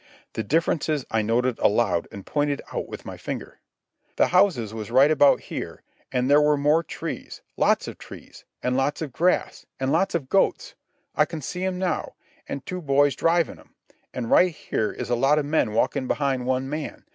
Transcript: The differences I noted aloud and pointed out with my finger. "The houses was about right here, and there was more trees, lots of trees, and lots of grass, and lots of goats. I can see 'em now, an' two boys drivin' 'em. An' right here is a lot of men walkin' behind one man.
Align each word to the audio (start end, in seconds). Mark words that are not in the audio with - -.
The 0.33 0.41
differences 0.41 1.05
I 1.11 1.21
noted 1.21 1.59
aloud 1.59 2.07
and 2.11 2.25
pointed 2.25 2.59
out 2.73 2.87
with 2.89 3.05
my 3.05 3.17
finger. 3.17 3.59
"The 4.15 4.29
houses 4.29 4.73
was 4.73 4.89
about 4.89 4.95
right 5.31 5.39
here, 5.39 5.83
and 6.11 6.27
there 6.27 6.41
was 6.41 6.57
more 6.57 6.81
trees, 6.81 7.43
lots 7.55 7.87
of 7.87 7.99
trees, 7.99 8.43
and 8.63 8.75
lots 8.75 9.03
of 9.03 9.13
grass, 9.13 9.67
and 9.79 9.91
lots 9.91 10.15
of 10.15 10.27
goats. 10.27 10.73
I 11.15 11.25
can 11.25 11.39
see 11.43 11.63
'em 11.65 11.77
now, 11.77 12.15
an' 12.47 12.61
two 12.61 12.81
boys 12.81 13.15
drivin' 13.15 13.59
'em. 13.59 13.75
An' 14.11 14.25
right 14.25 14.55
here 14.55 14.91
is 14.91 15.11
a 15.11 15.15
lot 15.15 15.37
of 15.37 15.45
men 15.45 15.71
walkin' 15.71 16.07
behind 16.07 16.47
one 16.47 16.67
man. 16.67 17.05